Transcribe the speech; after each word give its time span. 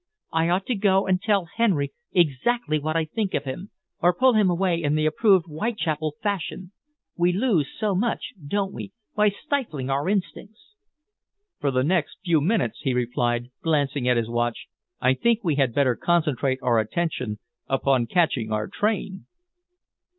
I 0.33 0.49
ought 0.49 0.65
to 0.65 0.73
go 0.73 1.05
and 1.05 1.21
tell 1.21 1.45
Henry 1.45 1.93
exactly 2.11 2.79
what 2.79 2.95
I 2.97 3.05
think 3.05 3.35
of 3.35 3.43
him, 3.43 3.69
or 3.99 4.15
pull 4.15 4.33
him 4.33 4.49
away 4.49 4.81
in 4.81 4.95
the 4.95 5.05
approved 5.05 5.45
Whitechapel 5.45 6.15
fashion. 6.23 6.71
We 7.15 7.31
lose 7.31 7.69
so 7.77 7.93
much, 7.93 8.33
don't 8.43 8.73
we, 8.73 8.93
by 9.15 9.29
stifling 9.29 9.91
our 9.91 10.09
instincts." 10.09 10.73
"For 11.59 11.69
the 11.69 11.83
next 11.83 12.17
few 12.25 12.41
minutes," 12.41 12.79
he 12.81 12.95
replied, 12.95 13.51
glancing 13.61 14.09
at 14.09 14.17
his 14.17 14.27
watch, 14.27 14.65
"I 14.99 15.13
think 15.13 15.43
we 15.43 15.53
had 15.57 15.75
better 15.75 15.95
concentrate 15.95 16.57
our 16.63 16.79
attention 16.79 17.37
upon 17.69 18.07
catching 18.07 18.51
our 18.51 18.67
train." 18.67 19.27